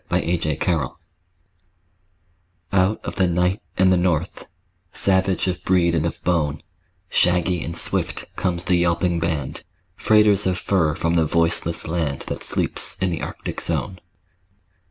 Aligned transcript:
THE 0.09 0.35
TRAIN 0.39 0.57
DOGS 0.57 0.95
Out 2.73 2.99
of 3.05 3.17
the 3.17 3.27
night 3.27 3.61
and 3.77 3.93
the 3.93 3.97
north; 3.97 4.47
Savage 4.91 5.45
of 5.45 5.63
breed 5.63 5.93
and 5.93 6.07
of 6.07 6.23
bone, 6.23 6.63
Shaggy 7.07 7.63
and 7.63 7.77
swift 7.77 8.25
comes 8.35 8.63
the 8.63 8.77
yelping 8.77 9.19
band, 9.19 9.63
Freighters 9.95 10.47
of 10.47 10.57
fur 10.57 10.95
from 10.95 11.13
the 11.13 11.25
voiceless 11.25 11.87
land 11.87 12.21
That 12.21 12.41
sleeps 12.41 12.97
in 12.99 13.11
the 13.11 13.21
Arctic 13.21 13.61
zone. 13.61 13.99